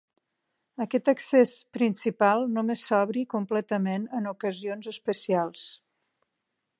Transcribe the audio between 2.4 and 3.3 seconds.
només s'obri